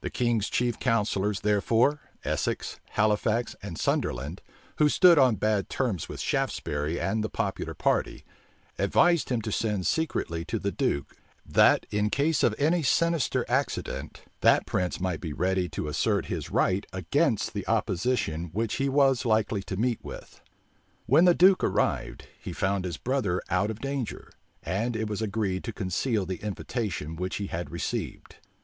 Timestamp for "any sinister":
12.60-13.44